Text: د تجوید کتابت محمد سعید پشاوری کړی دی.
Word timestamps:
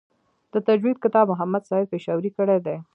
د 0.53 0.55
تجوید 0.67 0.97
کتابت 1.03 1.29
محمد 1.31 1.63
سعید 1.69 1.87
پشاوری 1.93 2.31
کړی 2.37 2.57
دی. 2.65 2.77